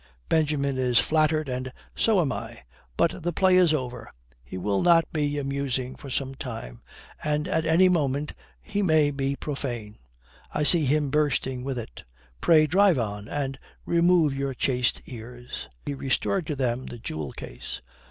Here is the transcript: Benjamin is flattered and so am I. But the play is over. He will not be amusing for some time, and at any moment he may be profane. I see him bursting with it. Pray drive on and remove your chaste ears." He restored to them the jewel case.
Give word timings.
Benjamin 0.29 0.79
is 0.79 0.97
flattered 0.97 1.47
and 1.47 1.71
so 1.95 2.21
am 2.21 2.31
I. 2.31 2.63
But 2.97 3.21
the 3.21 3.31
play 3.31 3.55
is 3.57 3.71
over. 3.71 4.09
He 4.43 4.57
will 4.57 4.81
not 4.81 5.05
be 5.13 5.37
amusing 5.37 5.95
for 5.95 6.09
some 6.09 6.33
time, 6.33 6.81
and 7.23 7.47
at 7.47 7.67
any 7.67 7.87
moment 7.87 8.33
he 8.63 8.81
may 8.81 9.11
be 9.11 9.35
profane. 9.35 9.99
I 10.51 10.63
see 10.63 10.85
him 10.85 11.11
bursting 11.11 11.63
with 11.63 11.77
it. 11.77 12.03
Pray 12.41 12.65
drive 12.65 12.97
on 12.97 13.27
and 13.27 13.59
remove 13.85 14.33
your 14.33 14.55
chaste 14.55 15.03
ears." 15.05 15.69
He 15.85 15.93
restored 15.93 16.47
to 16.47 16.55
them 16.55 16.87
the 16.87 16.97
jewel 16.97 17.31
case. 17.31 17.83